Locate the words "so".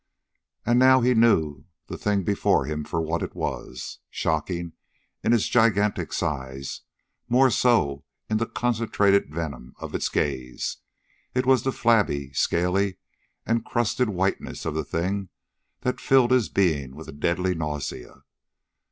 7.51-8.03